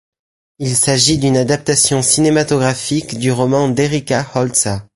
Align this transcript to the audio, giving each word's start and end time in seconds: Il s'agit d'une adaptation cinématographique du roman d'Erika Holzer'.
Il 0.57 0.75
s'agit 0.75 1.19
d'une 1.19 1.37
adaptation 1.37 2.01
cinématographique 2.01 3.19
du 3.19 3.31
roman 3.31 3.69
d'Erika 3.69 4.27
Holzer'. 4.33 4.79